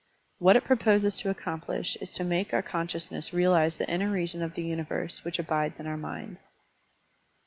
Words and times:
What 0.39 0.55
it 0.55 0.63
proposes 0.63 1.15
to 1.17 1.29
accomplish 1.29 1.95
is 1.97 2.11
to 2.13 2.23
make 2.23 2.53
our 2.55 2.63
conscious 2.63 3.11
ness 3.11 3.33
realize 3.33 3.77
the 3.77 3.87
inner 3.87 4.09
reason 4.09 4.41
of 4.41 4.55
the 4.55 4.63
universe 4.63 5.23
which 5.23 5.37
abides 5.37 5.79
in 5.79 5.85
our 5.85 5.95
minds. 5.95 6.39